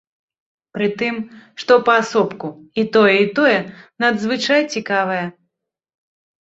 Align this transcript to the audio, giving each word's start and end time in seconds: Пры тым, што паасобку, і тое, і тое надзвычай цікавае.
Пры 0.77 0.87
тым, 1.01 1.19
што 1.65 1.77
паасобку, 1.91 2.47
і 2.83 2.87
тое, 2.97 3.13
і 3.27 3.29
тое 3.43 3.55
надзвычай 4.07 4.61
цікавае. 4.77 5.23